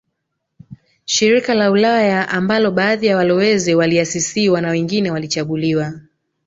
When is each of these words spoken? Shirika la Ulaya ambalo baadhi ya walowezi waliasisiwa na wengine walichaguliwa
Shirika 1.05 1.53
la 1.53 1.71
Ulaya 1.71 2.29
ambalo 2.29 2.71
baadhi 2.71 3.07
ya 3.07 3.17
walowezi 3.17 3.75
waliasisiwa 3.75 4.61
na 4.61 4.69
wengine 4.69 5.11
walichaguliwa 5.11 5.93